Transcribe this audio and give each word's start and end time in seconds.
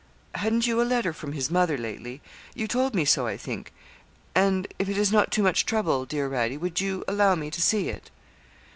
Hadn't 0.33 0.65
you 0.65 0.81
a 0.81 0.81
letter 0.81 1.13
from 1.13 1.33
his 1.33 1.51
mother 1.51 1.77
lately? 1.77 2.23
You 2.55 2.67
told 2.67 2.95
me 2.95 3.05
so, 3.05 3.27
I 3.27 3.37
think; 3.37 3.71
and 4.33 4.65
if 4.79 4.89
it 4.89 4.97
is 4.97 5.11
not 5.11 5.31
too 5.31 5.43
much 5.43 5.63
trouble, 5.63 6.05
dear 6.07 6.27
Radie, 6.27 6.57
would 6.59 6.81
you 6.81 7.03
allow 7.07 7.35
me 7.35 7.51
to 7.51 7.61
see 7.61 7.87
it?' 7.89 8.09